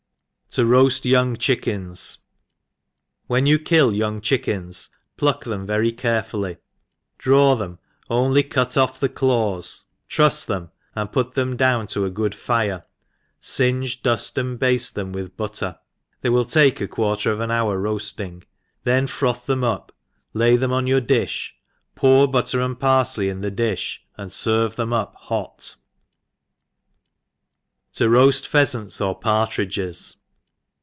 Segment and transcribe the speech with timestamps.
[0.55, 2.17] To roaft young Chickens.
[3.27, 6.57] WHEN you roaft young chickens, pluck them very carefully,
[7.17, 12.09] draw them, only cut off the claws, trufs them^ and put them down to a
[12.11, 12.83] good fire,
[13.41, 15.79] finge, duft, and baftcthcm with but ter;
[16.19, 18.43] they will take a quarter of an hour roaft ing,
[18.83, 19.93] then froth them up,
[20.33, 21.51] lay them on your di(h,
[21.95, 25.77] pour butter and parfley in the difh^ and ferve them up hot.
[27.93, 30.17] ?Vr^^ Pheasants or Partridges.